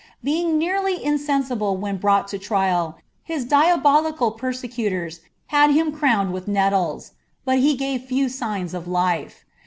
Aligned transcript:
Being 0.23 0.59
neariy 0.59 0.99
insensible 0.99 1.77
when 1.77 1.97
brought 1.97 2.27
to 2.29 2.39
trial, 2.39 2.97
his 3.21 3.45
diabolical 3.45 4.31
persecutors 4.31 5.19
had 5.53 5.69
him 5.69 5.91
crowned 5.91 6.33
with 6.33 6.47
nettles.' 6.47 7.11
But 7.45 7.59
he 7.59 7.75
gave 7.77 8.01
few 8.05 8.27
signs 8.27 8.73
of 8.73 8.87
life. 8.87 9.45